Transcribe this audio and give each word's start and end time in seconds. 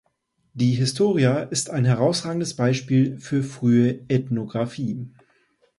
Die 0.55 0.71
"Historia" 0.73 1.41
ist 1.41 1.69
ein 1.69 1.85
herausragendes 1.85 2.55
Beispiel 2.55 3.19
für 3.19 3.43
frühe 3.43 4.03
Ethnographie. 4.09 5.07